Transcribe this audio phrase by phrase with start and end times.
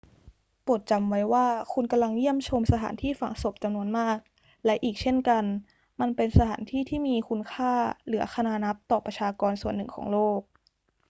[0.63, 4.17] โปรดจำไว้ว่าคุณกำลังเยี่ยมชมสถานที่ฝังศพจำนวนมาก
[4.65, 5.43] และอีกเช่นกัน
[5.99, 7.73] มันเป็นสถานที่ที่มีคุณค่า
[8.05, 10.41] เหลือคณานับต่อประชากรส่วนหนึ่งของโลก